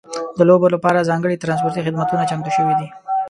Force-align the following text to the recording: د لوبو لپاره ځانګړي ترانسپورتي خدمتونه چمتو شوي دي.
د 0.37 0.39
لوبو 0.49 0.67
لپاره 0.75 1.07
ځانګړي 1.09 1.35
ترانسپورتي 1.41 1.83
خدمتونه 1.85 2.23
چمتو 2.29 2.51
شوي 2.57 2.73
دي. 2.79 2.87